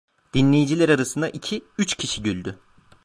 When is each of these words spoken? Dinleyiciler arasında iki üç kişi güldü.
Dinleyiciler 0.33 0.89
arasında 0.89 1.29
iki 1.29 1.63
üç 1.77 1.95
kişi 1.95 2.21
güldü. 2.23 2.59